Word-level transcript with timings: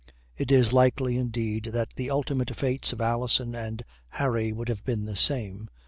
It 0.35 0.51
is 0.51 0.73
likely, 0.73 1.15
indeed, 1.15 1.65
that 1.65 1.89
the 1.95 2.09
ultimate 2.09 2.55
fates 2.55 2.91
of 2.91 3.01
Alison 3.01 3.53
and 3.53 3.83
Harry 4.09 4.51
would 4.51 4.67
have 4.67 4.83
been 4.83 5.05
the 5.05 5.15
same. 5.15 5.69